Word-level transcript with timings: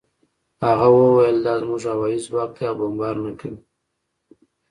هغه 0.65 0.87
وویل 0.97 1.37
دا 1.45 1.53
زموږ 1.61 1.81
هوايي 1.93 2.17
ځواک 2.25 2.49
دی 2.55 2.63
او 2.69 2.75
بمبار 2.79 3.15
نه 3.25 3.31
کوي 3.39 3.57